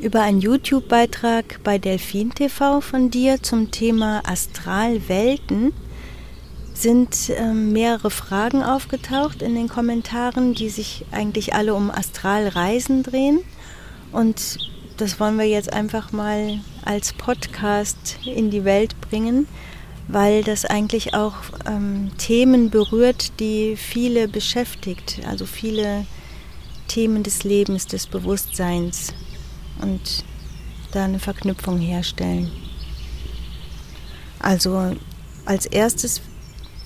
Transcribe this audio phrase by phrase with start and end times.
[0.00, 5.72] über einen YouTube-Beitrag bei Delfin TV von dir zum Thema Astralwelten
[6.72, 13.40] sind äh, mehrere Fragen aufgetaucht in den Kommentaren, die sich eigentlich alle um Astralreisen drehen.
[14.12, 14.58] Und
[14.96, 19.46] das wollen wir jetzt einfach mal als Podcast in die Welt bringen,
[20.08, 21.34] weil das eigentlich auch
[21.66, 26.06] ähm, Themen berührt, die viele beschäftigt, also viele
[26.88, 29.12] Themen des Lebens, des Bewusstseins
[29.80, 30.24] und
[30.92, 32.50] da eine Verknüpfung herstellen.
[34.38, 34.96] Also
[35.44, 36.20] als erstes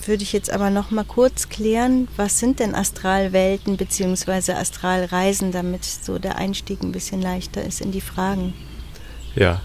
[0.06, 4.52] würde ich jetzt aber noch mal kurz klären, was sind denn Astralwelten bzw.
[4.52, 8.54] Astralreisen, damit so der Einstieg ein bisschen leichter ist in die Fragen.
[9.34, 9.62] Ja,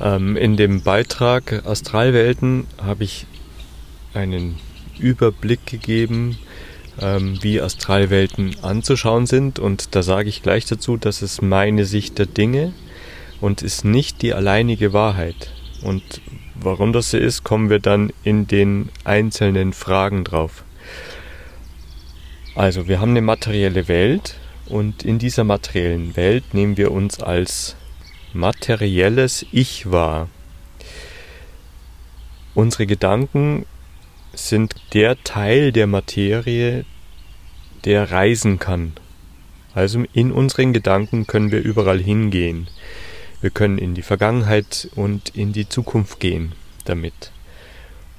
[0.00, 3.26] ähm, in dem Beitrag Astralwelten habe ich
[4.12, 4.56] einen
[4.98, 6.38] Überblick gegeben,
[7.00, 12.18] ähm, wie Astralwelten anzuschauen sind und da sage ich gleich dazu, das ist meine Sicht
[12.18, 12.72] der Dinge
[13.40, 15.52] und ist nicht die alleinige Wahrheit.
[15.82, 16.20] Und
[16.54, 20.64] warum das so ist, kommen wir dann in den einzelnen Fragen drauf.
[22.54, 27.76] Also, wir haben eine materielle Welt und in dieser materiellen Welt nehmen wir uns als
[28.32, 30.28] materielles Ich wahr.
[32.54, 33.66] Unsere Gedanken
[34.32, 36.84] sind der Teil der Materie,
[37.84, 38.92] der reisen kann.
[39.74, 42.68] Also in unseren Gedanken können wir überall hingehen.
[43.40, 46.52] Wir können in die Vergangenheit und in die Zukunft gehen
[46.84, 47.32] damit.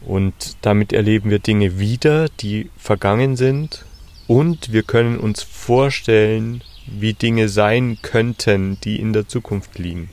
[0.01, 3.85] Und damit erleben wir Dinge wieder, die vergangen sind.
[4.27, 10.09] Und wir können uns vorstellen, wie Dinge sein könnten, die in der Zukunft liegen.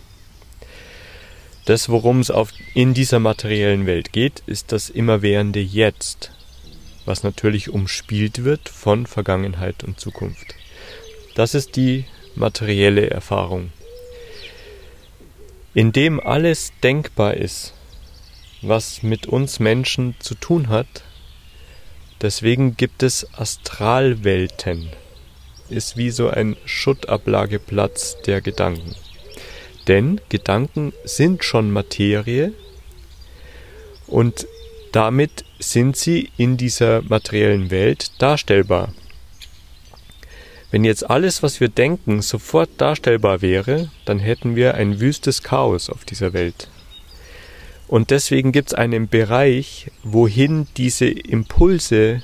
[1.64, 2.32] Das, worum es
[2.74, 6.31] in dieser materiellen Welt geht, ist das immerwährende Jetzt,
[7.04, 10.54] was natürlich umspielt wird von Vergangenheit und Zukunft.
[11.34, 13.72] Das ist die materielle Erfahrung.
[15.74, 17.72] In dem alles denkbar ist,
[18.60, 20.86] was mit uns Menschen zu tun hat,
[22.20, 24.90] deswegen gibt es Astralwelten,
[25.70, 28.94] ist wie so ein Schuttablageplatz der Gedanken.
[29.88, 32.52] Denn Gedanken sind schon Materie
[34.06, 34.46] und
[34.92, 38.92] damit sind sie in dieser materiellen Welt darstellbar.
[40.70, 45.90] Wenn jetzt alles, was wir denken, sofort darstellbar wäre, dann hätten wir ein wüstes Chaos
[45.90, 46.68] auf dieser Welt.
[47.88, 52.22] Und deswegen gibt es einen Bereich, wohin diese Impulse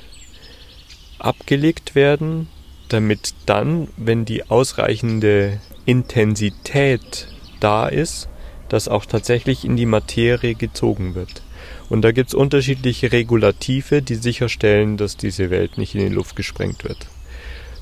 [1.19, 2.49] abgelegt werden,
[2.89, 7.29] damit dann, wenn die ausreichende Intensität
[7.61, 8.29] da ist,
[8.71, 11.43] das auch tatsächlich in die Materie gezogen wird.
[11.89, 16.37] Und da gibt es unterschiedliche Regulative, die sicherstellen, dass diese Welt nicht in die Luft
[16.37, 17.07] gesprengt wird.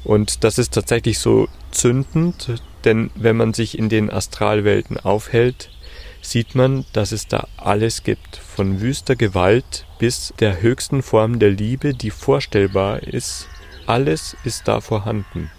[0.04, 5.70] Und das ist tatsächlich so zündend, denn wenn man sich in den Astralwelten aufhält,
[6.22, 11.50] sieht man, dass es da alles gibt, von wüster Gewalt bis der höchsten Form der
[11.50, 13.48] Liebe, die vorstellbar ist.
[13.86, 15.50] Alles ist da vorhanden.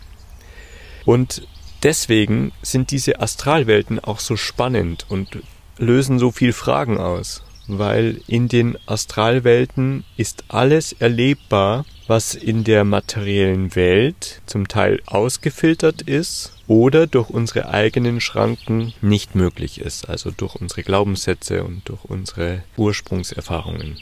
[1.05, 1.47] Und
[1.83, 5.39] deswegen sind diese Astralwelten auch so spannend und
[5.77, 12.85] lösen so viel Fragen aus, weil in den Astralwelten ist alles erlebbar, was in der
[12.85, 20.31] materiellen Welt zum Teil ausgefiltert ist oder durch unsere eigenen Schranken nicht möglich ist, also
[20.31, 23.97] durch unsere Glaubenssätze und durch unsere Ursprungserfahrungen.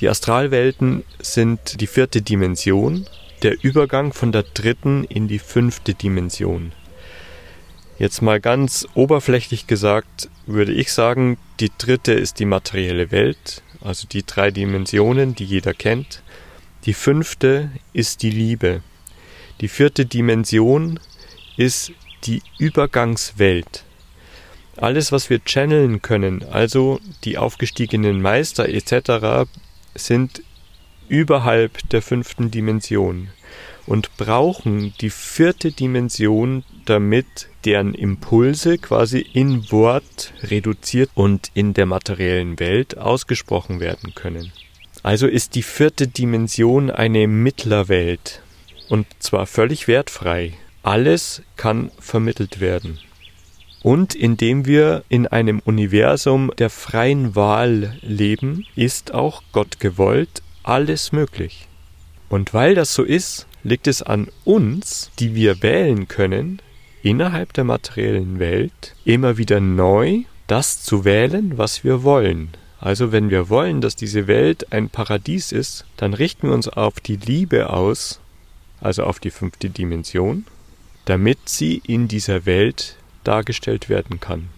[0.00, 3.06] Die Astralwelten sind die vierte Dimension,
[3.42, 6.72] der Übergang von der dritten in die fünfte Dimension.
[7.98, 14.06] Jetzt mal ganz oberflächlich gesagt, würde ich sagen, die dritte ist die materielle Welt, also
[14.06, 16.22] die drei Dimensionen, die jeder kennt.
[16.84, 18.82] Die fünfte ist die Liebe.
[19.60, 21.00] Die vierte Dimension
[21.56, 21.90] ist
[22.24, 23.82] die Übergangswelt.
[24.76, 29.50] Alles, was wir channeln können, also die aufgestiegenen Meister etc.,
[29.96, 30.42] sind
[31.08, 33.30] überhalb der fünften Dimension
[33.86, 41.86] und brauchen die vierte Dimension, damit deren Impulse quasi in Wort reduziert und in der
[41.86, 44.52] materiellen Welt ausgesprochen werden können.
[45.02, 48.42] Also ist die vierte Dimension eine Mittlerwelt
[48.88, 50.54] und zwar völlig wertfrei.
[50.82, 52.98] Alles kann vermittelt werden.
[53.82, 61.12] Und indem wir in einem Universum der freien Wahl leben, ist auch Gott gewollt alles
[61.12, 61.68] möglich.
[62.28, 66.60] Und weil das so ist, liegt es an uns, die wir wählen können,
[67.08, 72.50] innerhalb der materiellen Welt immer wieder neu das zu wählen, was wir wollen.
[72.80, 77.00] Also wenn wir wollen, dass diese Welt ein Paradies ist, dann richten wir uns auf
[77.00, 78.20] die Liebe aus,
[78.82, 80.44] also auf die fünfte Dimension,
[81.06, 84.50] damit sie in dieser Welt dargestellt werden kann.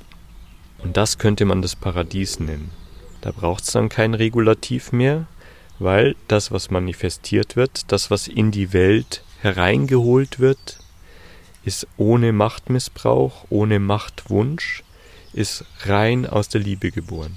[0.79, 2.71] Und das könnte man das Paradies nennen.
[3.21, 5.27] Da braucht es dann kein Regulativ mehr,
[5.79, 10.80] weil das, was manifestiert wird, das, was in die Welt hereingeholt wird,
[11.65, 14.83] ist ohne Machtmissbrauch, ohne Machtwunsch,
[15.33, 17.37] ist rein aus der Liebe geboren.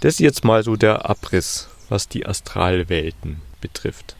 [0.00, 4.16] Das ist jetzt mal so der Abriss, was die Astralwelten betrifft.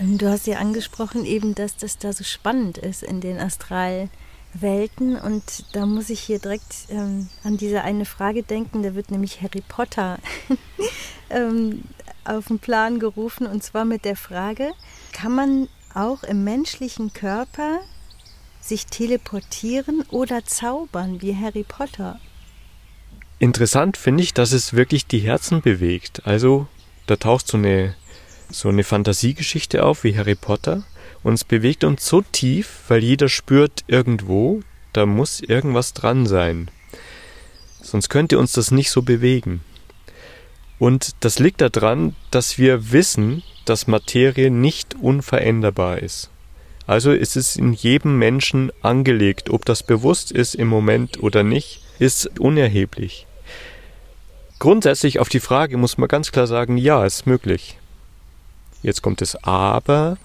[0.00, 5.42] Du hast ja angesprochen eben, dass das da so spannend ist in den Astralwelten und
[5.72, 9.62] da muss ich hier direkt ähm, an diese eine Frage denken, da wird nämlich Harry
[9.68, 10.18] Potter
[11.30, 11.82] ähm,
[12.24, 14.72] auf den Plan gerufen und zwar mit der Frage,
[15.12, 17.80] kann man auch im menschlichen Körper
[18.60, 22.20] sich teleportieren oder zaubern wie Harry Potter?
[23.38, 26.26] Interessant finde ich, dass es wirklich die Herzen bewegt.
[26.26, 26.66] Also
[27.06, 27.94] da taucht so eine
[28.52, 30.82] so eine Fantasiegeschichte auf wie Harry Potter
[31.22, 34.60] und es bewegt uns so tief, weil jeder spürt irgendwo,
[34.92, 36.68] da muss irgendwas dran sein.
[37.82, 39.62] Sonst könnte uns das nicht so bewegen.
[40.80, 46.30] Und das liegt daran, dass wir wissen, dass Materie nicht unveränderbar ist.
[46.86, 51.82] Also ist es in jedem Menschen angelegt, ob das bewusst ist im Moment oder nicht,
[51.98, 53.26] ist unerheblich.
[54.58, 57.78] Grundsätzlich auf die Frage muss man ganz klar sagen, ja, ist möglich.
[58.82, 60.16] Jetzt kommt das Aber.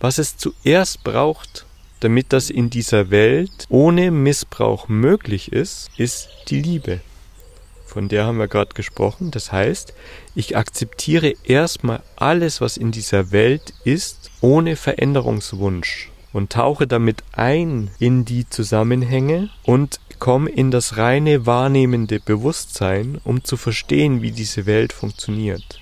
[0.00, 1.64] Was es zuerst braucht,
[2.00, 7.00] damit das in dieser Welt ohne Missbrauch möglich ist, ist die Liebe.
[7.90, 9.32] Von der haben wir gerade gesprochen.
[9.32, 9.94] Das heißt,
[10.36, 17.90] ich akzeptiere erstmal alles, was in dieser Welt ist, ohne Veränderungswunsch und tauche damit ein
[17.98, 24.66] in die Zusammenhänge und komme in das reine wahrnehmende Bewusstsein, um zu verstehen, wie diese
[24.66, 25.80] Welt funktioniert.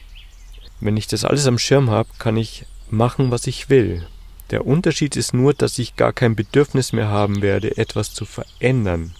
[0.80, 4.06] Wenn ich das alles am Schirm habe, kann ich machen, was ich will.
[4.50, 9.12] Der Unterschied ist nur, dass ich gar kein Bedürfnis mehr haben werde, etwas zu verändern.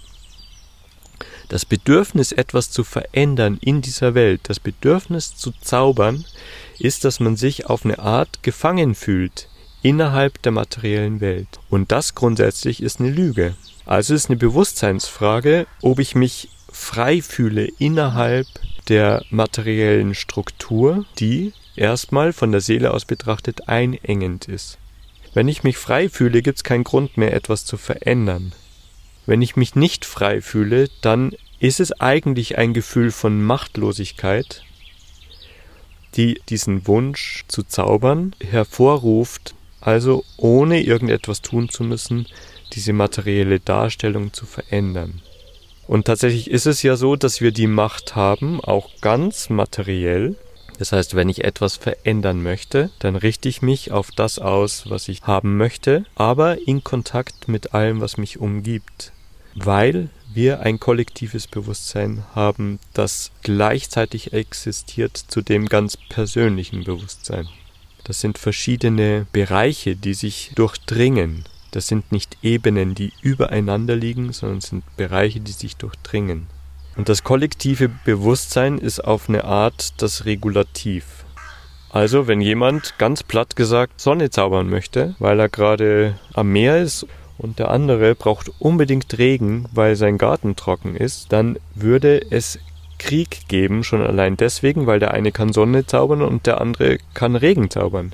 [1.49, 6.25] Das Bedürfnis, etwas zu verändern in dieser Welt, das Bedürfnis zu zaubern,
[6.79, 9.49] ist, dass man sich auf eine Art gefangen fühlt
[9.83, 11.49] innerhalb der materiellen Welt.
[11.71, 13.55] Und das grundsätzlich ist eine Lüge.
[13.87, 18.47] Also ist eine Bewusstseinsfrage, ob ich mich frei fühle innerhalb
[18.89, 24.79] der materiellen Struktur, die erstmal von der Seele aus betrachtet einengend ist.
[25.33, 28.53] Wenn ich mich frei fühle, gibt es keinen Grund mehr, etwas zu verändern.
[29.29, 34.63] Wenn ich mich nicht frei fühle, dann ist es eigentlich ein Gefühl von Machtlosigkeit,
[36.15, 42.25] die diesen Wunsch zu zaubern hervorruft, also ohne irgendetwas tun zu müssen,
[42.73, 45.21] diese materielle Darstellung zu verändern.
[45.87, 50.37] Und tatsächlich ist es ja so, dass wir die Macht haben, auch ganz materiell.
[50.79, 55.07] Das heißt, wenn ich etwas verändern möchte, dann richte ich mich auf das aus, was
[55.07, 59.13] ich haben möchte, aber in Kontakt mit allem, was mich umgibt.
[59.65, 67.49] Weil wir ein kollektives Bewusstsein haben, das gleichzeitig existiert zu dem ganz persönlichen Bewusstsein.
[68.05, 71.45] Das sind verschiedene Bereiche, die sich durchdringen.
[71.73, 76.47] Das sind nicht Ebenen, die übereinander liegen, sondern sind Bereiche, die sich durchdringen.
[76.97, 81.25] Und das kollektive Bewusstsein ist auf eine Art das Regulativ.
[81.91, 87.07] Also wenn jemand ganz platt gesagt Sonne zaubern möchte, weil er gerade am Meer ist
[87.39, 92.59] und der andere braucht unbedingt Regen, weil sein Garten trocken ist, dann würde es
[92.99, 97.37] Krieg geben, schon allein deswegen, weil der eine kann Sonne zaubern und der andere kann
[97.37, 98.13] Regen zaubern.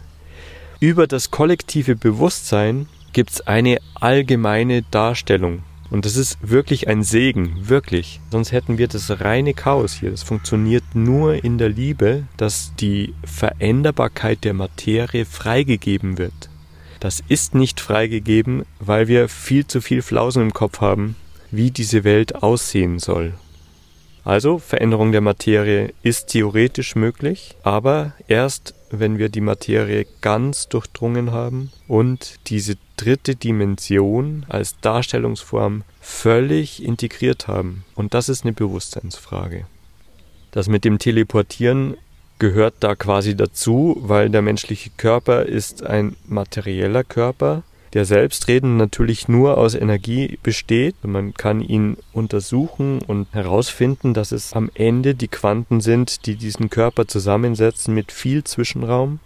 [0.78, 5.62] Über das kollektive Bewusstsein gibt es eine allgemeine Darstellung.
[5.90, 8.20] Und das ist wirklich ein Segen, wirklich.
[8.30, 10.10] Sonst hätten wir das reine Chaos hier.
[10.10, 16.50] Das funktioniert nur in der Liebe, dass die Veränderbarkeit der Materie freigegeben wird.
[17.04, 21.16] Das ist nicht freigegeben, weil wir viel zu viel Flausen im Kopf haben,
[21.50, 23.34] wie diese Welt aussehen soll.
[24.24, 31.30] Also Veränderung der Materie ist theoretisch möglich, aber erst wenn wir die Materie ganz durchdrungen
[31.30, 37.84] haben und diese dritte Dimension als Darstellungsform völlig integriert haben.
[37.94, 39.66] Und das ist eine Bewusstseinsfrage.
[40.52, 41.98] Das mit dem Teleportieren
[42.38, 47.62] gehört da quasi dazu, weil der menschliche Körper ist ein materieller Körper,
[47.94, 50.96] der selbstredend natürlich nur aus Energie besteht.
[51.04, 56.70] Man kann ihn untersuchen und herausfinden, dass es am Ende die Quanten sind, die diesen
[56.70, 59.20] Körper zusammensetzen mit viel Zwischenraum.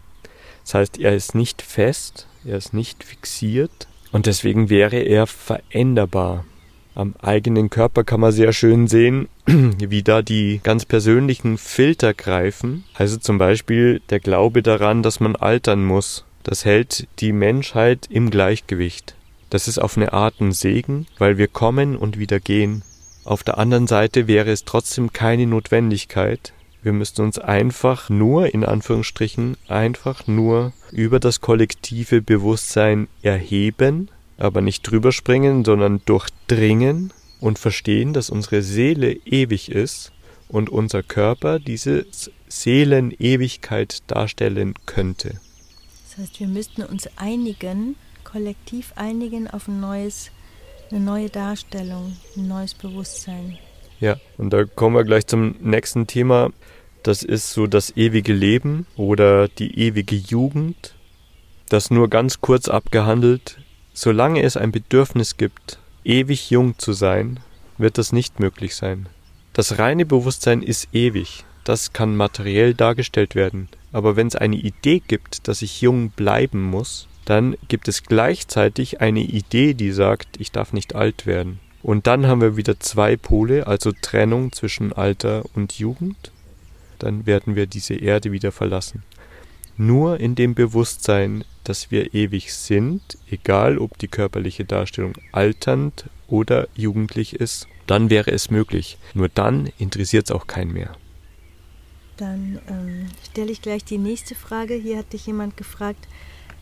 [0.64, 6.44] Das heißt, er ist nicht fest, er ist nicht fixiert und deswegen wäre er veränderbar.
[6.98, 12.84] Am eigenen Körper kann man sehr schön sehen, wie da die ganz persönlichen Filter greifen.
[12.94, 18.30] Also zum Beispiel der Glaube daran, dass man altern muss das hält die Menschheit im
[18.30, 19.14] Gleichgewicht.
[19.50, 22.82] Das ist auf eine Art ein Segen, weil wir kommen und wieder gehen.
[23.24, 26.54] Auf der anderen Seite wäre es trotzdem keine Notwendigkeit.
[26.82, 34.60] Wir müssten uns einfach nur, in Anführungsstrichen, einfach nur über das kollektive Bewusstsein erheben, aber
[34.60, 40.12] nicht drüber springen, sondern durchdringen und verstehen, dass unsere Seele ewig ist
[40.48, 42.06] und unser Körper diese
[42.48, 45.40] Seelenewigkeit darstellen könnte.
[46.08, 50.30] Das heißt, wir müssten uns einigen, kollektiv einigen auf ein neues,
[50.90, 53.58] eine neue Darstellung, ein neues Bewusstsein.
[54.00, 56.50] Ja, und da kommen wir gleich zum nächsten Thema.
[57.02, 60.94] Das ist so das ewige Leben oder die ewige Jugend.
[61.68, 63.58] Das nur ganz kurz abgehandelt.
[64.00, 67.40] Solange es ein Bedürfnis gibt, ewig jung zu sein,
[67.78, 69.08] wird das nicht möglich sein.
[69.54, 75.02] Das reine Bewusstsein ist ewig, das kann materiell dargestellt werden, aber wenn es eine Idee
[75.04, 80.52] gibt, dass ich jung bleiben muss, dann gibt es gleichzeitig eine Idee, die sagt, ich
[80.52, 81.58] darf nicht alt werden.
[81.82, 86.30] Und dann haben wir wieder zwei Pole, also Trennung zwischen Alter und Jugend.
[87.00, 89.02] Dann werden wir diese Erde wieder verlassen.
[89.80, 96.66] Nur in dem Bewusstsein, dass wir ewig sind, egal ob die körperliche Darstellung alternd oder
[96.74, 98.98] jugendlich ist, dann wäre es möglich.
[99.14, 100.96] Nur dann interessiert es auch keinen mehr.
[102.16, 104.74] Dann ähm, stelle ich gleich die nächste Frage.
[104.74, 106.08] Hier hat dich jemand gefragt,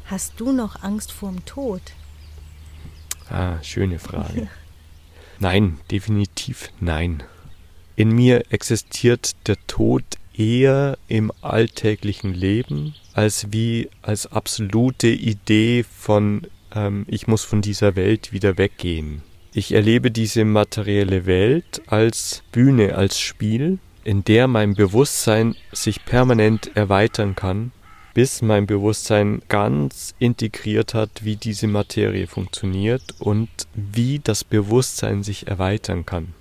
[0.04, 1.80] hast du noch Angst vorm Tod?
[3.30, 4.48] Ah, schöne Frage.
[5.38, 7.22] nein, definitiv nein.
[7.96, 10.04] In mir existiert der Tod
[10.36, 17.96] eher im alltäglichen Leben als wie als absolute Idee von ähm, ich muss von dieser
[17.96, 19.22] Welt wieder weggehen.
[19.52, 26.76] Ich erlebe diese materielle Welt als Bühne, als Spiel, in der mein Bewusstsein sich permanent
[26.76, 27.72] erweitern kann,
[28.12, 35.46] bis mein Bewusstsein ganz integriert hat, wie diese Materie funktioniert und wie das Bewusstsein sich
[35.48, 36.34] erweitern kann.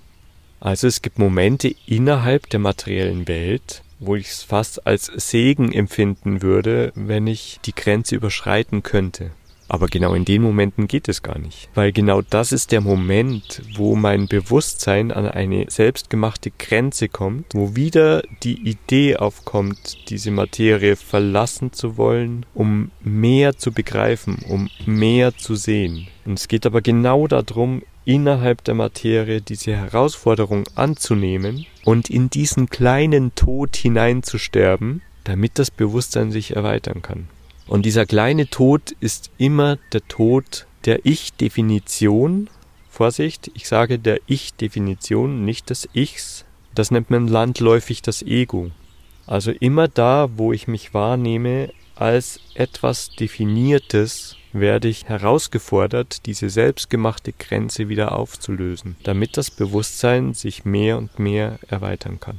[0.60, 6.42] Also es gibt Momente innerhalb der materiellen Welt, wo ich es fast als Segen empfinden
[6.42, 9.30] würde, wenn ich die Grenze überschreiten könnte.
[9.68, 11.68] Aber genau in den Momenten geht es gar nicht.
[11.74, 17.74] Weil genau das ist der Moment, wo mein Bewusstsein an eine selbstgemachte Grenze kommt, wo
[17.74, 25.36] wieder die Idee aufkommt, diese Materie verlassen zu wollen, um mehr zu begreifen, um mehr
[25.36, 26.08] zu sehen.
[26.24, 32.70] Und es geht aber genau darum, innerhalb der Materie diese Herausforderung anzunehmen und in diesen
[32.70, 37.28] kleinen Tod hineinzusterben, damit das Bewusstsein sich erweitern kann.
[37.66, 42.48] Und dieser kleine Tod ist immer der Tod der Ich-Definition.
[42.88, 46.44] Vorsicht, ich sage der Ich-Definition, nicht des Ichs.
[46.74, 48.70] Das nennt man landläufig das Ego.
[49.26, 57.32] Also immer da, wo ich mich wahrnehme als etwas Definiertes, werde ich herausgefordert, diese selbstgemachte
[57.32, 62.38] Grenze wieder aufzulösen, damit das Bewusstsein sich mehr und mehr erweitern kann.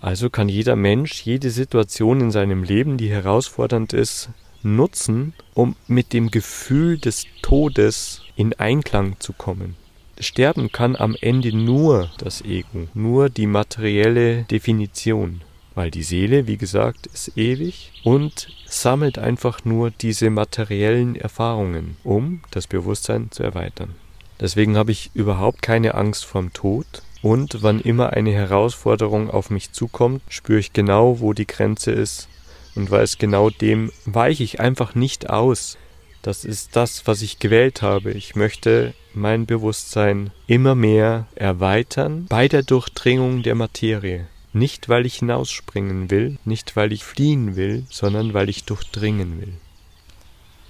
[0.00, 4.28] Also kann jeder Mensch jede Situation in seinem Leben, die herausfordernd ist,
[4.64, 9.76] nutzen, um mit dem Gefühl des Todes in Einklang zu kommen.
[10.18, 15.42] Sterben kann am Ende nur das Ego, nur die materielle Definition,
[15.74, 22.42] weil die Seele, wie gesagt, ist ewig und sammelt einfach nur diese materiellen Erfahrungen, um
[22.52, 23.94] das Bewusstsein zu erweitern.
[24.40, 26.86] Deswegen habe ich überhaupt keine Angst vorm Tod
[27.22, 32.28] und wann immer eine Herausforderung auf mich zukommt, spüre ich genau, wo die Grenze ist
[32.74, 35.78] und weiß genau dem weiche ich einfach nicht aus.
[36.22, 38.10] Das ist das, was ich gewählt habe.
[38.12, 44.26] Ich möchte mein Bewusstsein immer mehr erweitern bei der Durchdringung der Materie.
[44.52, 49.54] Nicht, weil ich hinausspringen will, nicht, weil ich fliehen will, sondern weil ich durchdringen will.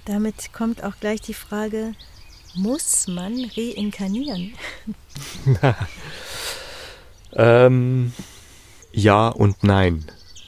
[0.05, 1.93] Damit kommt auch gleich die Frage,
[2.55, 4.53] muss man reinkarnieren?
[7.33, 8.13] ähm,
[8.91, 10.05] ja und nein.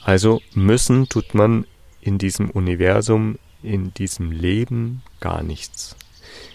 [0.08, 1.66] Also müssen tut man
[2.00, 5.96] in diesem Universum, in diesem Leben gar nichts.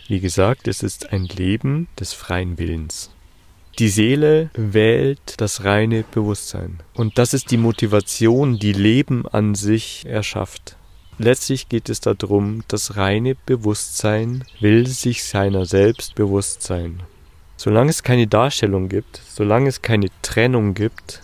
[0.07, 3.12] Wie gesagt, es ist ein Leben des freien Willens.
[3.77, 6.79] Die Seele wählt das reine Bewusstsein.
[6.95, 10.75] Und das ist die Motivation, die Leben an sich erschafft.
[11.19, 17.03] Letztlich geht es darum, das reine Bewusstsein will sich seiner selbst bewusst sein.
[17.55, 21.22] Solange es keine Darstellung gibt, solange es keine Trennung gibt,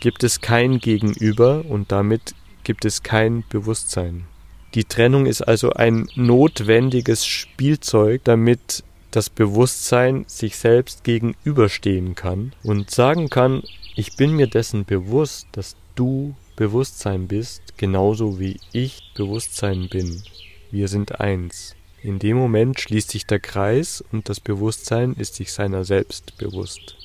[0.00, 4.26] gibt es kein Gegenüber und damit gibt es kein Bewusstsein.
[4.74, 12.90] Die Trennung ist also ein notwendiges Spielzeug, damit das Bewusstsein sich selbst gegenüberstehen kann und
[12.90, 13.62] sagen kann,
[13.96, 20.22] ich bin mir dessen bewusst, dass du Bewusstsein bist, genauso wie ich Bewusstsein bin.
[20.70, 21.74] Wir sind eins.
[22.02, 26.96] In dem Moment schließt sich der Kreis und das Bewusstsein ist sich seiner selbst bewusst.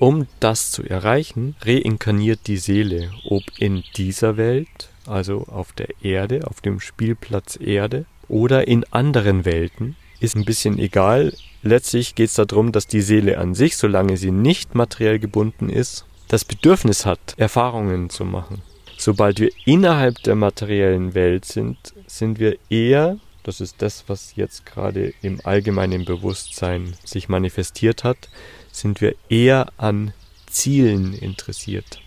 [0.00, 6.46] Um das zu erreichen, reinkarniert die Seele, ob in dieser Welt, also auf der Erde,
[6.46, 11.34] auf dem Spielplatz Erde, oder in anderen Welten, ist ein bisschen egal.
[11.62, 16.06] Letztlich geht es darum, dass die Seele an sich, solange sie nicht materiell gebunden ist,
[16.28, 18.62] das Bedürfnis hat, Erfahrungen zu machen.
[18.96, 21.76] Sobald wir innerhalb der materiellen Welt sind,
[22.06, 28.28] sind wir eher, das ist das, was jetzt gerade im allgemeinen Bewusstsein sich manifestiert hat,
[28.72, 30.12] sind wir eher an
[30.46, 32.00] Zielen interessiert.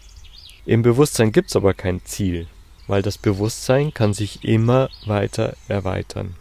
[0.66, 2.48] Im Bewusstsein gibt es aber kein Ziel,
[2.88, 6.36] weil das Bewusstsein kann sich immer weiter erweitern.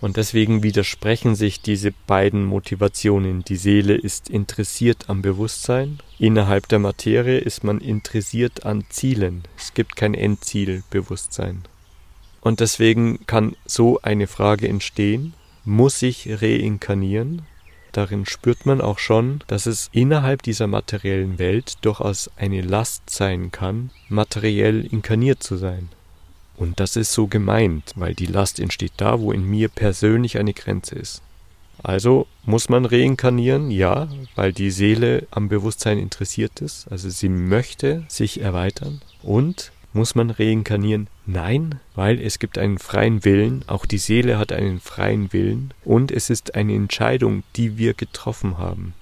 [0.00, 3.42] Und deswegen widersprechen sich diese beiden Motivationen.
[3.44, 9.42] Die Seele ist interessiert am Bewusstsein, innerhalb der Materie ist man interessiert an Zielen.
[9.56, 11.64] Es gibt kein Endziel Bewusstsein.
[12.40, 17.42] Und deswegen kann so eine Frage entstehen, muss ich reinkarnieren?
[17.92, 23.50] Darin spürt man auch schon, dass es innerhalb dieser materiellen Welt durchaus eine Last sein
[23.50, 25.88] kann, materiell inkarniert zu sein.
[26.56, 30.54] Und das ist so gemeint, weil die Last entsteht da, wo in mir persönlich eine
[30.54, 31.22] Grenze ist.
[31.82, 38.04] Also muss man reinkarnieren, ja, weil die Seele am Bewusstsein interessiert ist, also sie möchte
[38.08, 39.02] sich erweitern.
[39.22, 41.08] Und muss man reinkarnieren?
[41.24, 46.12] Nein, weil es gibt einen freien Willen, auch die Seele hat einen freien Willen und
[46.12, 48.94] es ist eine Entscheidung, die wir getroffen haben.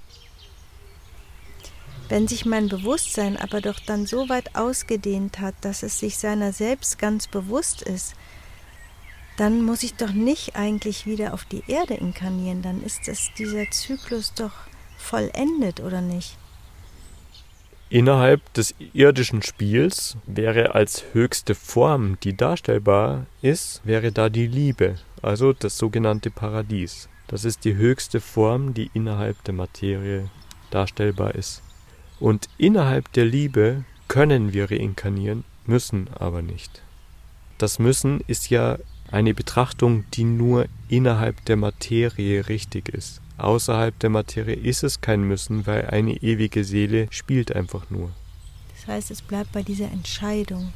[2.09, 6.53] Wenn sich mein Bewusstsein aber doch dann so weit ausgedehnt hat, dass es sich seiner
[6.53, 8.15] selbst ganz bewusst ist,
[9.37, 13.69] dann muss ich doch nicht eigentlich wieder auf die Erde inkarnieren, dann ist es dieser
[13.71, 14.53] Zyklus doch
[14.97, 16.39] vollendet, oder nicht?
[17.91, 24.97] Innerhalb des irdischen Spiels wäre als höchste Form, die darstellbar ist, wäre da die Liebe,
[25.23, 27.09] also das sogenannte Paradies.
[27.29, 30.29] Das ist die höchste Form, die innerhalb der Materie
[30.71, 31.63] darstellbar ist.
[32.21, 36.83] Und innerhalb der Liebe können wir reinkarnieren, müssen aber nicht.
[37.59, 38.79] Das Müssen ist ja
[39.11, 43.21] eine Betrachtung, die nur innerhalb der Materie richtig ist.
[43.37, 48.11] Außerhalb der Materie ist es kein Müssen, weil eine ewige Seele spielt einfach nur.
[48.77, 50.73] Das heißt, es bleibt bei dieser Entscheidung.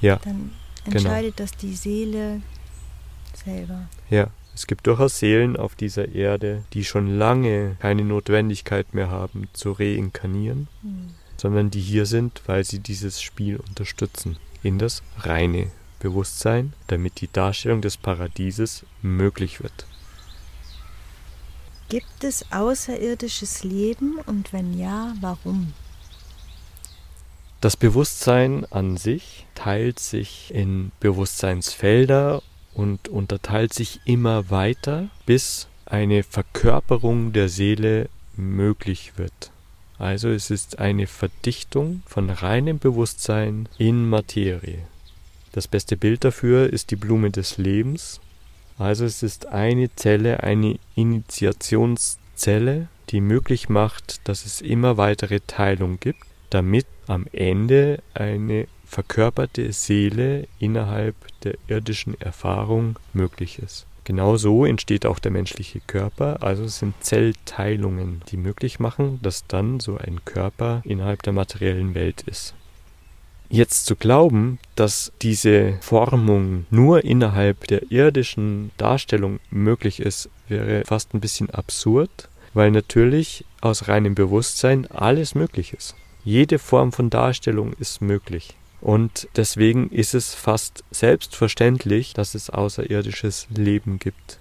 [0.00, 0.16] Ja.
[0.24, 0.52] Dann
[0.84, 0.96] genau.
[0.96, 1.48] entscheidet genau.
[1.48, 2.42] das die Seele
[3.44, 3.88] selber.
[4.08, 4.28] Ja.
[4.52, 9.72] Es gibt durchaus Seelen auf dieser Erde, die schon lange keine Notwendigkeit mehr haben zu
[9.72, 11.10] reinkarnieren, mhm.
[11.36, 15.70] sondern die hier sind, weil sie dieses Spiel unterstützen in das reine
[16.00, 19.86] Bewusstsein, damit die Darstellung des Paradieses möglich wird.
[21.90, 25.72] Gibt es außerirdisches Leben und wenn ja, warum?
[27.60, 32.42] Das Bewusstsein an sich teilt sich in Bewusstseinsfelder
[32.74, 39.50] und unterteilt sich immer weiter, bis eine Verkörperung der Seele möglich wird.
[39.98, 44.86] Also es ist eine Verdichtung von reinem Bewusstsein in Materie.
[45.50, 48.20] Das beste Bild dafür ist die Blume des Lebens,
[48.80, 56.00] also es ist eine Zelle, eine Initiationszelle, die möglich macht, dass es immer weitere Teilung
[56.00, 63.86] gibt, damit am Ende eine verkörperte Seele innerhalb der irdischen Erfahrung möglich ist.
[64.04, 69.46] Genau so entsteht auch der menschliche Körper, also es sind Zellteilungen, die möglich machen, dass
[69.46, 72.54] dann so ein Körper innerhalb der materiellen Welt ist.
[73.52, 81.14] Jetzt zu glauben, dass diese Formung nur innerhalb der irdischen Darstellung möglich ist, wäre fast
[81.14, 85.96] ein bisschen absurd, weil natürlich aus reinem Bewusstsein alles möglich ist.
[86.22, 88.54] Jede Form von Darstellung ist möglich.
[88.80, 94.38] Und deswegen ist es fast selbstverständlich, dass es außerirdisches Leben gibt.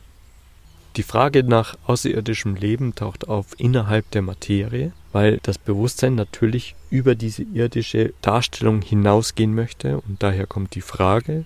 [0.97, 7.15] Die Frage nach außerirdischem Leben taucht auf innerhalb der Materie, weil das Bewusstsein natürlich über
[7.15, 11.45] diese irdische Darstellung hinausgehen möchte und daher kommt die Frage.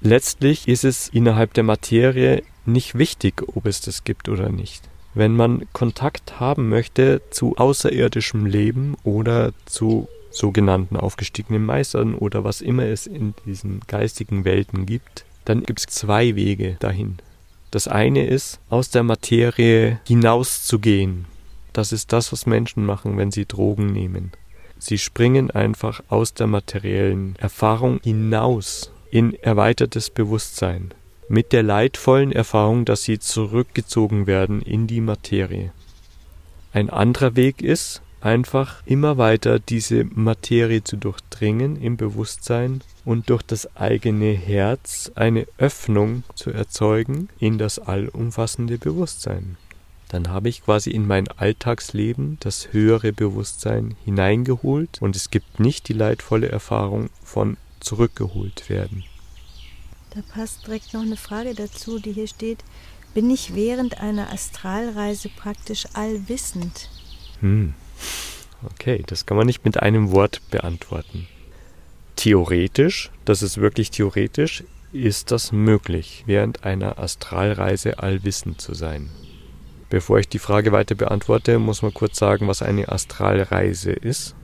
[0.00, 4.82] Letztlich ist es innerhalb der Materie nicht wichtig, ob es das gibt oder nicht.
[5.14, 12.60] Wenn man Kontakt haben möchte zu außerirdischem Leben oder zu sogenannten aufgestiegenen Meistern oder was
[12.60, 17.18] immer es in diesen geistigen Welten gibt, dann gibt es zwei Wege dahin.
[17.70, 21.26] Das eine ist, aus der Materie hinauszugehen.
[21.72, 24.32] Das ist das, was Menschen machen, wenn sie Drogen nehmen.
[24.78, 30.92] Sie springen einfach aus der materiellen Erfahrung hinaus in erweitertes Bewusstsein,
[31.28, 35.72] mit der leidvollen Erfahrung, dass sie zurückgezogen werden in die Materie.
[36.72, 43.42] Ein anderer Weg ist, einfach immer weiter diese Materie zu durchdringen im Bewusstsein und durch
[43.42, 49.56] das eigene Herz eine Öffnung zu erzeugen in das allumfassende Bewusstsein.
[50.10, 55.86] Dann habe ich quasi in mein Alltagsleben das höhere Bewusstsein hineingeholt und es gibt nicht
[55.86, 59.04] die leidvolle Erfahrung von zurückgeholt werden.
[60.10, 62.58] Da passt direkt noch eine Frage dazu, die hier steht.
[63.14, 66.90] Bin ich während einer Astralreise praktisch allwissend?
[67.38, 67.74] Hm.
[68.64, 71.28] Okay, das kann man nicht mit einem Wort beantworten.
[72.16, 79.08] Theoretisch, das ist wirklich theoretisch, ist das möglich, während einer Astralreise allwissend zu sein.
[79.90, 84.36] Bevor ich die Frage weiter beantworte, muss man kurz sagen, was eine Astralreise ist.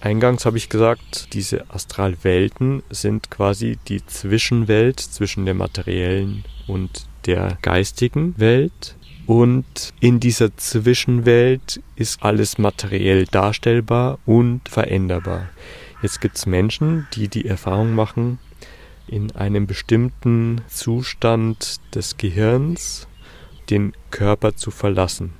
[0.00, 7.58] Eingangs habe ich gesagt, diese Astralwelten sind quasi die Zwischenwelt zwischen der materiellen und der
[7.60, 8.96] geistigen Welt.
[9.26, 15.48] Und in dieser Zwischenwelt ist alles materiell darstellbar und veränderbar.
[16.00, 18.38] Jetzt gibt es Menschen, die die Erfahrung machen,
[19.08, 23.07] in einem bestimmten Zustand des Gehirns
[23.70, 25.32] den Körper zu verlassen.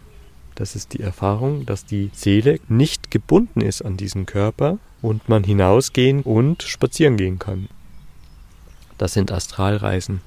[0.55, 5.45] Das ist die Erfahrung, dass die Seele nicht gebunden ist an diesen Körper und man
[5.45, 7.69] hinausgehen und spazieren gehen kann.
[8.99, 10.21] Das sind Astralreisen.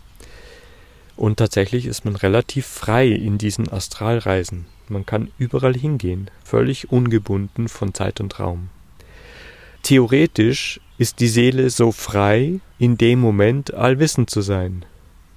[1.18, 4.66] Und tatsächlich ist man relativ frei in diesen Astralreisen.
[4.88, 8.70] Man kann überall hingehen, völlig ungebunden von Zeit und Raum.
[9.84, 14.86] Theoretisch ist die Seele so frei, in dem Moment allwissend zu sein.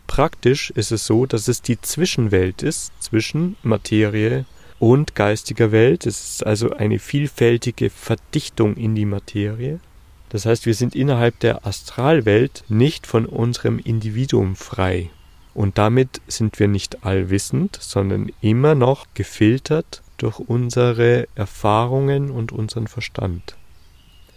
[0.07, 4.45] Praktisch ist es so, dass es die Zwischenwelt ist zwischen Materie
[4.79, 6.07] und geistiger Welt.
[6.07, 9.81] Es ist also eine vielfältige Verdichtung in die Materie.
[10.29, 15.11] Das heißt, wir sind innerhalb der Astralwelt nicht von unserem Individuum frei.
[15.55, 22.89] Und damit sind wir nicht allwissend, sondern immer noch gefiltert durch unsere Erfahrungen und unseren
[22.89, 23.57] Verstand.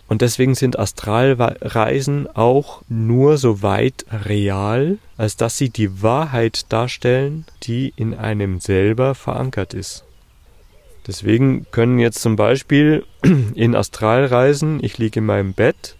[0.07, 7.45] Und deswegen sind Astralreisen auch nur so weit real, als dass sie die Wahrheit darstellen,
[7.63, 10.05] die in einem selber verankert ist.
[11.07, 13.05] Deswegen können jetzt zum Beispiel
[13.55, 15.97] in Astralreisen, ich liege in meinem Bett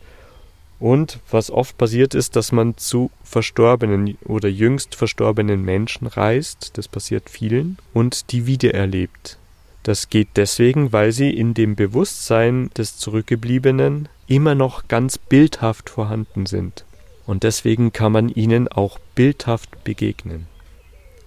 [0.79, 6.87] und was oft passiert ist, dass man zu verstorbenen oder jüngst verstorbenen Menschen reist, das
[6.87, 9.37] passiert vielen, und die wiedererlebt.
[9.87, 16.45] Das geht deswegen, weil sie in dem Bewusstsein des Zurückgebliebenen immer noch ganz bildhaft vorhanden
[16.45, 16.83] sind.
[17.25, 20.47] Und deswegen kann man ihnen auch bildhaft begegnen.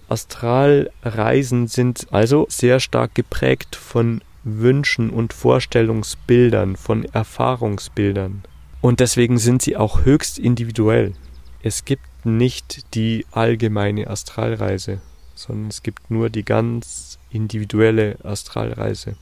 [0.09, 8.43] Astralreisen sind also sehr stark geprägt von Wünschen und Vorstellungsbildern, von Erfahrungsbildern.
[8.79, 11.13] Und deswegen sind sie auch höchst individuell.
[11.63, 15.01] Es gibt nicht die allgemeine Astralreise,
[15.33, 19.15] sondern es gibt nur die ganz individuelle Astralreise.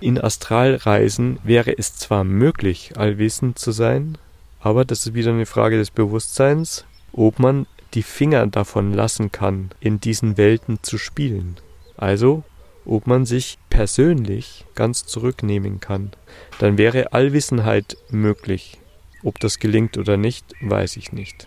[0.00, 4.18] In Astralreisen wäre es zwar möglich, allwissend zu sein,
[4.60, 9.70] aber das ist wieder eine Frage des Bewusstseins, ob man die Finger davon lassen kann,
[9.80, 11.56] in diesen Welten zu spielen.
[11.96, 12.42] Also,
[12.84, 16.12] ob man sich persönlich ganz zurücknehmen kann.
[16.58, 18.78] Dann wäre Allwissenheit möglich.
[19.22, 21.46] Ob das gelingt oder nicht, weiß ich nicht.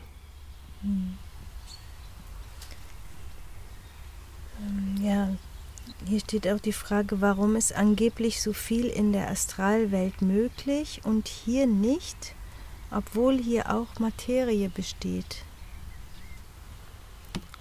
[5.07, 5.29] Ja,
[6.05, 11.29] hier steht auch die Frage, warum ist angeblich so viel in der Astralwelt möglich und
[11.29, 12.35] hier nicht,
[12.91, 15.45] obwohl hier auch Materie besteht.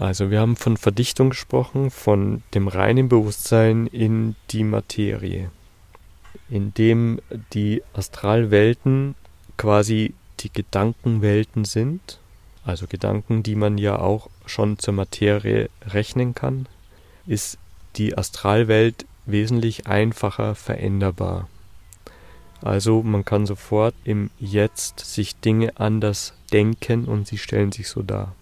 [0.00, 5.52] Also wir haben von Verdichtung gesprochen, von dem reinen Bewusstsein in die Materie,
[6.50, 7.20] in dem
[7.52, 9.14] die Astralwelten
[9.56, 12.18] quasi die Gedankenwelten sind,
[12.64, 16.66] also Gedanken, die man ja auch schon zur Materie rechnen kann,
[17.26, 17.58] ist
[17.96, 21.48] die Astralwelt wesentlich einfacher veränderbar.
[22.62, 28.02] Also man kann sofort im Jetzt sich Dinge anders denken und sie stellen sich so
[28.02, 28.34] dar.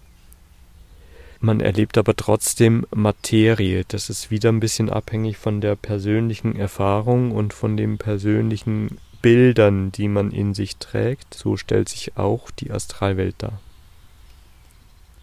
[1.39, 3.83] Man erlebt aber trotzdem Materie.
[3.87, 9.91] Das ist wieder ein bisschen abhängig von der persönlichen Erfahrung und von den persönlichen Bildern,
[9.91, 11.33] die man in sich trägt.
[11.33, 13.59] So stellt sich auch die Astralwelt dar.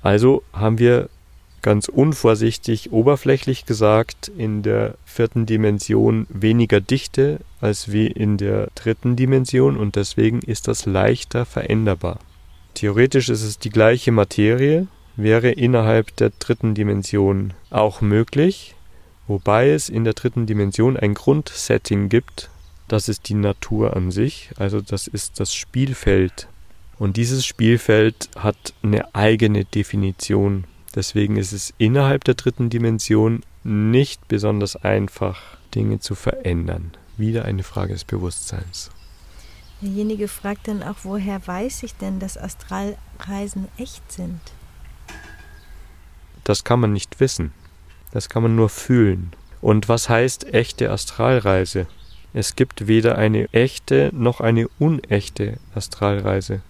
[0.02, 1.08] Also haben wir
[1.62, 9.16] ganz unvorsichtig oberflächlich gesagt in der vierten Dimension weniger Dichte als wie in der dritten
[9.16, 12.18] Dimension und deswegen ist das leichter veränderbar.
[12.74, 18.74] Theoretisch ist es die gleiche Materie, wäre innerhalb der dritten Dimension auch möglich,
[19.26, 22.50] wobei es in der dritten Dimension ein Grundsetting gibt,
[22.88, 26.48] das ist die Natur an sich, also das ist das Spielfeld.
[26.98, 30.64] Und dieses Spielfeld hat eine eigene Definition.
[30.94, 36.92] Deswegen ist es innerhalb der dritten Dimension nicht besonders einfach, Dinge zu verändern.
[37.16, 38.90] Wieder eine Frage des Bewusstseins.
[39.80, 44.40] Derjenige fragt dann auch, woher weiß ich denn, dass Astralreisen echt sind?
[46.44, 47.52] Das kann man nicht wissen.
[48.12, 49.32] Das kann man nur fühlen.
[49.60, 51.86] Und was heißt echte Astralreise?
[52.34, 56.62] Es gibt weder eine echte noch eine unechte Astralreise.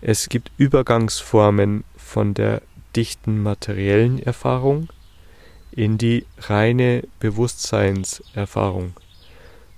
[0.00, 2.62] Es gibt Übergangsformen von der
[2.96, 4.88] dichten materiellen Erfahrung
[5.72, 8.94] in die reine Bewusstseinserfahrung.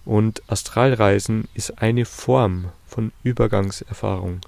[0.04, 4.40] Und Astralreisen ist eine Form von Übergangserfahrung.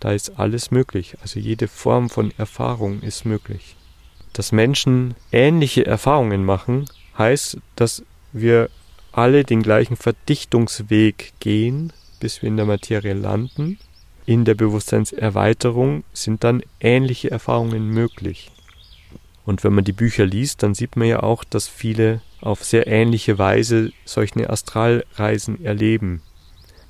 [0.00, 3.76] Da ist alles möglich, also jede Form von Erfahrung ist möglich.
[4.32, 8.68] Dass Menschen ähnliche Erfahrungen machen, heißt, dass wir
[9.12, 13.78] alle den gleichen Verdichtungsweg gehen, bis wir in der Materie landen.
[14.26, 18.50] In der Bewusstseinserweiterung sind dann ähnliche Erfahrungen möglich.
[19.44, 22.86] Und wenn man die Bücher liest, dann sieht man ja auch, dass viele auf sehr
[22.86, 26.22] ähnliche Weise solche Astralreisen erleben.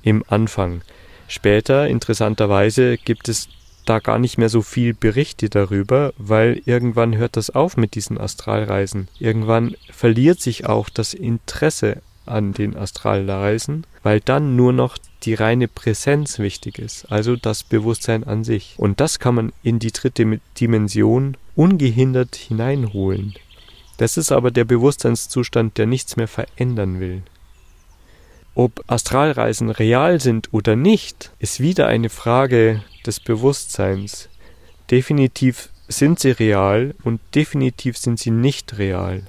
[0.01, 0.81] Im Anfang.
[1.27, 3.49] Später, interessanterweise, gibt es
[3.85, 8.17] da gar nicht mehr so viel Berichte darüber, weil irgendwann hört das auf mit diesen
[8.17, 9.09] Astralreisen.
[9.19, 15.67] Irgendwann verliert sich auch das Interesse an den Astralreisen, weil dann nur noch die reine
[15.67, 18.75] Präsenz wichtig ist, also das Bewusstsein an sich.
[18.77, 23.33] Und das kann man in die dritte Dimension ungehindert hineinholen.
[23.97, 27.23] Das ist aber der Bewusstseinszustand, der nichts mehr verändern will.
[28.53, 34.29] Ob Astralreisen real sind oder nicht, ist wieder eine Frage des Bewusstseins.
[34.91, 39.23] Definitiv sind sie real und definitiv sind sie nicht real.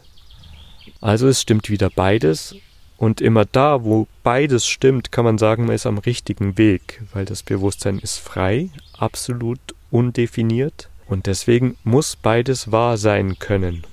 [1.00, 2.56] Also es stimmt wieder beides
[2.96, 7.24] und immer da, wo beides stimmt, kann man sagen, man ist am richtigen Weg, weil
[7.24, 13.85] das Bewusstsein ist frei, absolut undefiniert und deswegen muss beides wahr sein können.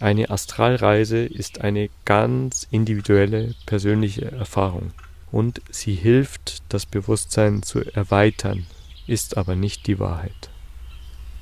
[0.00, 4.92] Eine Astralreise ist eine ganz individuelle persönliche Erfahrung
[5.32, 8.66] und sie hilft, das Bewusstsein zu erweitern,
[9.06, 10.50] ist aber nicht die Wahrheit.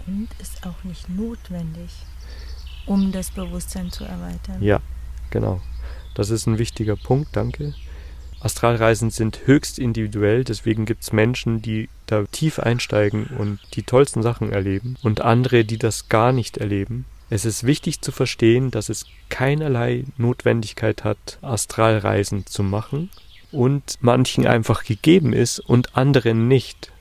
[0.06, 1.90] Und ist auch nicht notwendig,
[2.86, 4.62] um das Bewusstsein zu erweitern.
[4.62, 4.80] Ja,
[5.30, 5.60] Genau.
[6.14, 7.74] Das ist ein wichtiger Punkt, danke.
[8.40, 14.22] Astralreisen sind höchst individuell, deswegen gibt es Menschen, die da tief einsteigen und die tollsten
[14.22, 17.06] Sachen erleben und andere, die das gar nicht erleben.
[17.28, 23.10] Es ist wichtig zu verstehen, dass es keinerlei Notwendigkeit hat, Astralreisen zu machen
[23.50, 26.92] und manchen einfach gegeben ist und anderen nicht.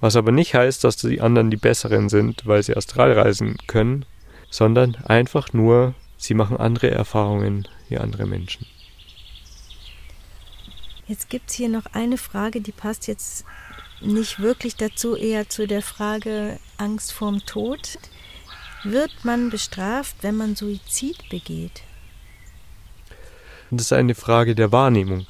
[0.00, 4.04] Was aber nicht heißt, dass die anderen die besseren sind, weil sie Astralreisen können,
[4.50, 8.66] sondern einfach nur Sie machen andere Erfahrungen wie andere Menschen.
[11.06, 13.44] Jetzt gibt es hier noch eine Frage, die passt jetzt
[14.00, 17.98] nicht wirklich dazu, eher zu der Frage Angst vorm Tod.
[18.82, 21.82] Wird man bestraft, wenn man Suizid begeht?
[23.70, 25.26] Das ist eine Frage der Wahrnehmung.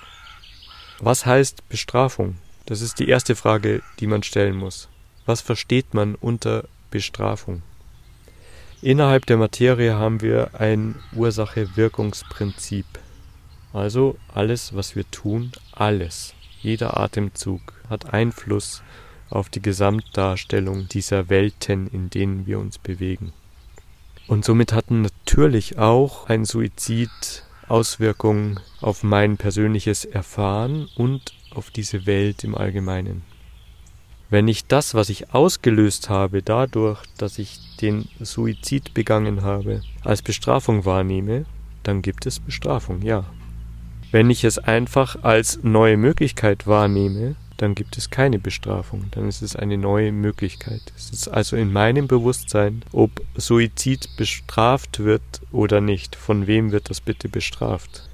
[0.99, 2.37] Was heißt Bestrafung?
[2.67, 4.89] Das ist die erste Frage, die man stellen muss.
[5.25, 7.63] Was versteht man unter Bestrafung?
[8.83, 12.87] Innerhalb der Materie haben wir ein Ursache-Wirkungsprinzip.
[13.73, 18.83] Also alles, was wir tun, alles, jeder Atemzug hat Einfluss
[19.31, 23.33] auf die Gesamtdarstellung dieser Welten, in denen wir uns bewegen.
[24.27, 32.07] Und somit hatten natürlich auch ein Suizid Auswirkungen auf mein persönliches Erfahren und auf diese
[32.07, 33.23] Welt im Allgemeinen.
[34.29, 40.23] Wenn ich das, was ich ausgelöst habe, dadurch, dass ich den Suizid begangen habe, als
[40.23, 41.45] Bestrafung wahrnehme,
[41.85, 43.25] dann gibt es Bestrafung, ja.
[44.11, 49.43] Wenn ich es einfach als neue Möglichkeit wahrnehme, dann gibt es keine Bestrafung, dann ist
[49.43, 50.83] es eine neue Möglichkeit.
[50.97, 56.17] Es ist also in meinem Bewusstsein, ob Suizid bestraft wird oder nicht.
[56.17, 58.09] Von wem wird das bitte bestraft?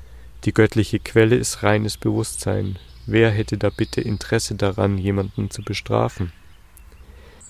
[0.45, 2.79] Die göttliche Quelle ist reines Bewusstsein.
[3.07, 6.33] Wer hätte da bitte Interesse daran, jemanden zu bestrafen?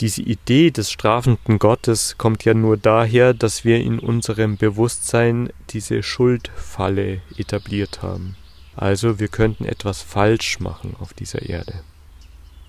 [0.00, 6.02] Diese Idee des strafenden Gottes kommt ja nur daher, dass wir in unserem Bewusstsein diese
[6.02, 8.36] Schuldfalle etabliert haben.
[8.74, 11.84] Also wir könnten etwas falsch machen auf dieser Erde.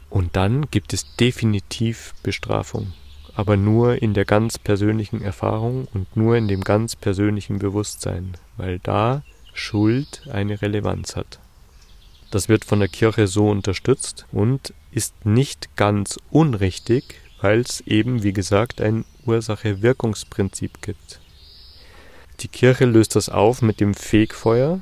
[0.10, 2.94] Und dann gibt es definitiv Bestrafung,
[3.34, 8.80] aber nur in der ganz persönlichen Erfahrung und nur in dem ganz persönlichen Bewusstsein, weil
[8.80, 11.40] da Schuld eine Relevanz hat.
[12.34, 18.24] Das wird von der Kirche so unterstützt und ist nicht ganz unrichtig, weil es eben,
[18.24, 21.20] wie gesagt, ein Ursache-Wirkungsprinzip gibt.
[22.40, 24.82] Die Kirche löst das auf mit dem Fegfeuer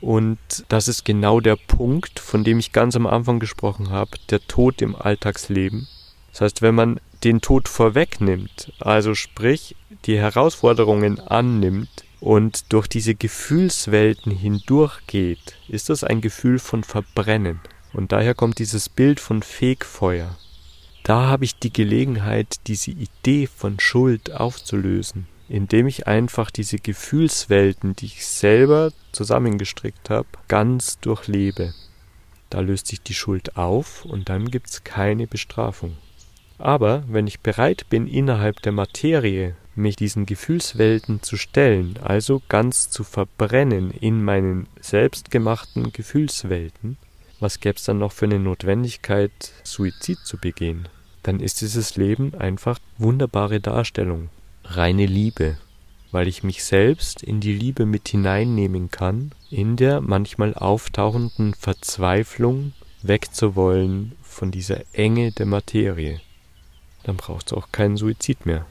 [0.00, 4.40] und das ist genau der Punkt, von dem ich ganz am Anfang gesprochen habe, der
[4.46, 5.88] Tod im Alltagsleben.
[6.32, 13.14] Das heißt, wenn man den Tod vorwegnimmt, also sprich die Herausforderungen annimmt, und durch diese
[13.14, 17.60] Gefühlswelten hindurchgeht, ist das ein Gefühl von Verbrennen.
[17.92, 20.36] Und daher kommt dieses Bild von Fegfeuer.
[21.02, 27.94] Da habe ich die Gelegenheit, diese Idee von Schuld aufzulösen, indem ich einfach diese Gefühlswelten,
[27.94, 31.74] die ich selber zusammengestrickt habe, ganz durchlebe.
[32.50, 35.96] Da löst sich die Schuld auf und dann gibt's keine Bestrafung.
[36.58, 42.90] Aber wenn ich bereit bin, innerhalb der Materie mich diesen Gefühlswelten zu stellen, also ganz
[42.90, 46.96] zu verbrennen in meinen selbstgemachten Gefühlswelten,
[47.38, 50.88] was gäbe es dann noch für eine Notwendigkeit, Suizid zu begehen?
[51.22, 54.30] Dann ist dieses Leben einfach wunderbare Darstellung,
[54.64, 55.58] reine Liebe,
[56.12, 62.72] weil ich mich selbst in die Liebe mit hineinnehmen kann, in der manchmal auftauchenden Verzweiflung
[63.02, 66.20] wegzuwollen von dieser Enge der Materie.
[67.02, 68.66] Dann braucht es auch keinen Suizid mehr.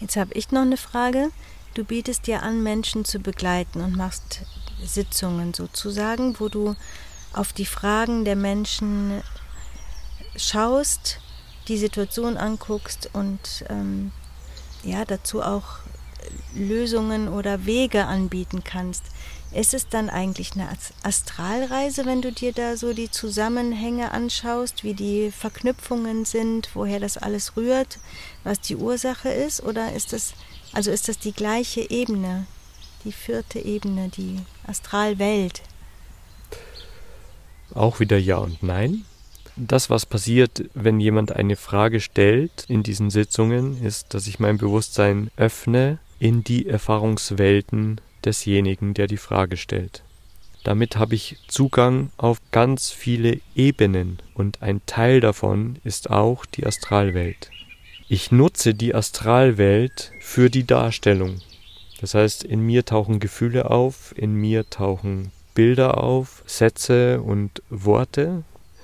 [0.00, 1.30] Jetzt habe ich noch eine Frage.
[1.74, 4.42] Du bietest dir an, Menschen zu begleiten und machst
[4.82, 6.74] Sitzungen sozusagen, wo du
[7.32, 9.22] auf die Fragen der Menschen
[10.36, 11.20] schaust,
[11.68, 14.10] die Situation anguckst und ähm,
[14.82, 15.78] ja, dazu auch
[16.54, 19.02] Lösungen oder Wege anbieten kannst.
[19.52, 20.68] Ist es dann eigentlich eine
[21.02, 27.16] Astralreise, wenn du dir da so die Zusammenhänge anschaust, wie die Verknüpfungen sind, woher das
[27.16, 27.98] alles rührt,
[28.44, 29.60] was die Ursache ist?
[29.60, 30.34] Oder ist das,
[30.72, 32.46] also ist das die gleiche Ebene,
[33.04, 35.62] die vierte Ebene, die Astralwelt?
[37.74, 39.04] Auch wieder Ja und Nein.
[39.56, 44.58] Das, was passiert, wenn jemand eine Frage stellt in diesen Sitzungen, ist, dass ich mein
[44.58, 50.04] Bewusstsein öffne in die Erfahrungswelten desjenigen, der die Frage stellt.
[50.62, 56.66] Damit habe ich Zugang auf ganz viele Ebenen und ein Teil davon ist auch die
[56.66, 57.50] Astralwelt.
[58.08, 61.40] Ich nutze die Astralwelt für die Darstellung.
[62.00, 68.42] Das heißt, in mir tauchen Gefühle auf, in mir tauchen Bilder auf, Sätze und Worte.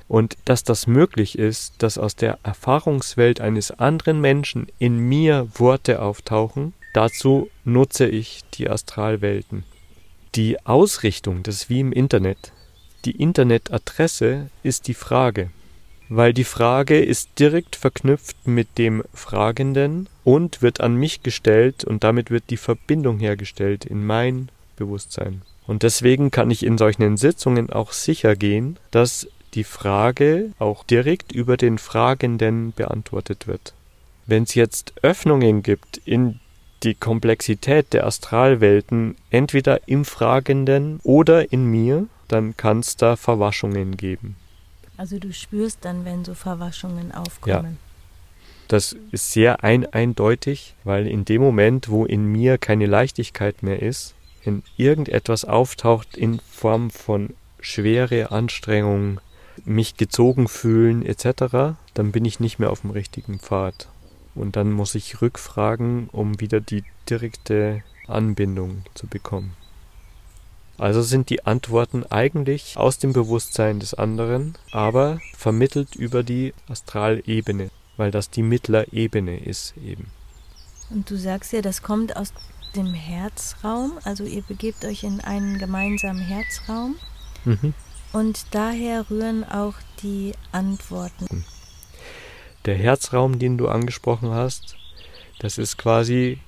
[0.08, 6.00] Und dass das möglich ist, dass aus der Erfahrungswelt eines anderen Menschen in mir Worte
[6.00, 9.64] auftauchen, Dazu nutze ich die Astralwelten.
[10.34, 12.52] Die Ausrichtung, das ist wie im Internet.
[13.04, 15.50] Die Internetadresse ist die Frage,
[16.08, 22.02] weil die Frage ist direkt verknüpft mit dem Fragenden und wird an mich gestellt und
[22.02, 25.42] damit wird die Verbindung hergestellt in mein Bewusstsein.
[25.66, 31.32] Und deswegen kann ich in solchen Sitzungen auch sicher gehen, dass die Frage auch direkt
[31.32, 33.74] über den Fragenden beantwortet wird.
[34.24, 36.40] Wenn es jetzt Öffnungen gibt in
[36.82, 43.96] die Komplexität der Astralwelten entweder im Fragenden oder in mir, dann kann es da Verwaschungen
[43.96, 44.36] geben.
[44.96, 47.78] Also du spürst dann, wenn so Verwaschungen aufkommen.
[47.78, 47.86] Ja.
[48.68, 53.80] Das ist sehr ein eindeutig, weil in dem Moment, wo in mir keine Leichtigkeit mehr
[53.80, 59.20] ist, wenn irgendetwas auftaucht in Form von schwere Anstrengung,
[59.64, 63.88] mich gezogen fühlen etc., dann bin ich nicht mehr auf dem richtigen Pfad.
[64.36, 69.56] Und dann muss ich rückfragen, um wieder die direkte Anbindung zu bekommen.
[70.78, 77.70] Also sind die Antworten eigentlich aus dem Bewusstsein des anderen, aber vermittelt über die Astralebene,
[77.96, 80.10] weil das die Mittlerebene ist eben.
[80.90, 82.32] Und du sagst ja, das kommt aus
[82.76, 86.96] dem Herzraum, also ihr begebt euch in einen gemeinsamen Herzraum
[87.46, 87.72] mhm.
[88.12, 91.44] und daher rühren auch die Antworten.
[92.66, 94.76] Der Herzraum, den du angesprochen hast,
[95.38, 96.38] das ist quasi,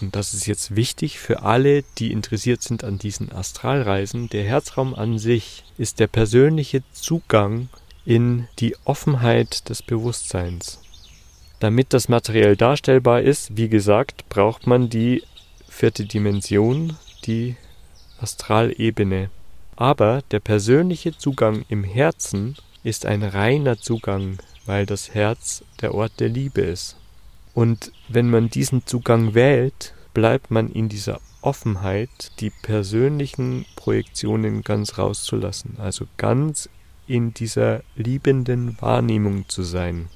[0.00, 4.94] und das ist jetzt wichtig für alle, die interessiert sind an diesen Astralreisen, der Herzraum
[4.94, 7.68] an sich ist der persönliche Zugang
[8.06, 10.80] in die Offenheit des Bewusstseins.
[11.60, 15.22] Damit das materiell darstellbar ist, wie gesagt, braucht man die
[15.68, 17.56] vierte Dimension, die
[18.18, 19.28] Astralebene.
[19.76, 26.20] Aber der persönliche Zugang im Herzen ist ein reiner Zugang weil das Herz der Ort
[26.20, 26.96] der Liebe ist.
[27.54, 34.98] Und wenn man diesen Zugang wählt, bleibt man in dieser Offenheit, die persönlichen Projektionen ganz
[34.98, 36.68] rauszulassen, also ganz
[37.06, 40.08] in dieser liebenden Wahrnehmung zu sein.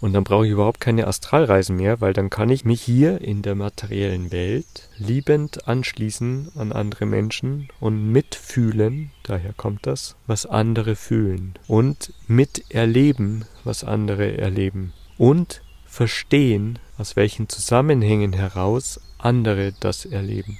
[0.00, 3.42] Und dann brauche ich überhaupt keine Astralreisen mehr, weil dann kann ich mich hier in
[3.42, 10.94] der materiellen Welt liebend anschließen an andere Menschen und mitfühlen, daher kommt das, was andere
[10.94, 11.54] fühlen.
[11.66, 14.92] Und miterleben, was andere erleben.
[15.16, 20.58] Und verstehen, aus welchen Zusammenhängen heraus andere das erleben.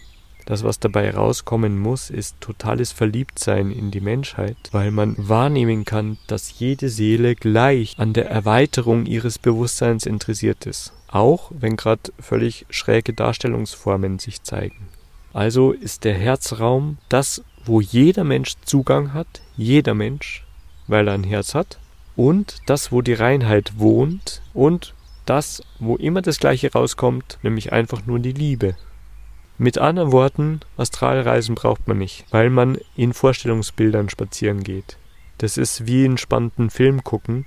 [0.48, 6.16] Das, was dabei rauskommen muss, ist totales Verliebtsein in die Menschheit, weil man wahrnehmen kann,
[6.26, 10.94] dass jede Seele gleich an der Erweiterung ihres Bewusstseins interessiert ist.
[11.08, 14.88] auch wenn gerade völlig schräge Darstellungsformen sich zeigen.
[15.32, 19.26] Also ist der Herzraum das, wo jeder Mensch Zugang hat,
[19.56, 20.44] jeder Mensch,
[20.86, 21.78] weil er ein Herz hat,
[22.16, 24.94] und das, wo die Reinheit wohnt und
[25.26, 28.76] das, wo immer das Gleiche rauskommt, nämlich einfach nur die Liebe.
[29.60, 34.96] Mit anderen Worten, Astralreisen braucht man nicht, weil man in Vorstellungsbildern spazieren geht.
[35.38, 37.44] Das ist wie einen spannenden Film gucken,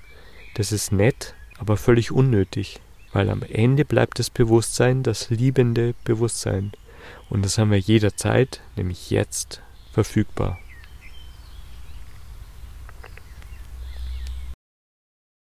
[0.55, 2.81] das ist nett, aber völlig unnötig,
[3.13, 6.73] weil am Ende bleibt das Bewusstsein das liebende Bewusstsein.
[7.29, 9.61] Und das haben wir jederzeit, nämlich jetzt,
[9.93, 10.59] verfügbar.